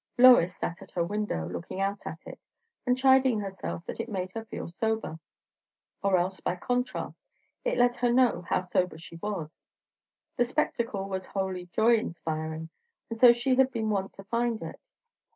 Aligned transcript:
Lois 0.17 0.55
sat 0.55 0.81
at 0.81 0.89
her 0.89 1.03
window, 1.03 1.47
looking 1.47 1.79
out 1.79 2.07
at 2.07 2.25
it, 2.25 2.39
and 2.87 2.97
chiding 2.97 3.39
herself 3.39 3.85
that 3.85 3.99
it 3.99 4.09
made 4.09 4.31
her 4.31 4.43
feel 4.45 4.67
sober. 4.67 5.19
Or 6.01 6.17
else, 6.17 6.39
by 6.39 6.55
contrast, 6.55 7.21
it 7.63 7.77
let 7.77 7.97
her 7.97 8.11
know 8.11 8.41
how 8.49 8.63
sober 8.63 8.97
she 8.97 9.17
was. 9.17 9.51
The 10.37 10.43
spectacle 10.43 11.07
was 11.07 11.25
wholly 11.27 11.67
joy 11.67 11.97
inspiring, 11.97 12.69
and 13.11 13.19
so 13.19 13.31
she 13.31 13.53
had 13.57 13.69
been 13.71 13.91
wont 13.91 14.13
to 14.13 14.23
find 14.23 14.59
it. 14.63 14.79